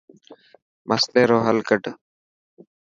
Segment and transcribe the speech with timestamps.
[0.89, 1.83] مصلي رو هل ڪڌ.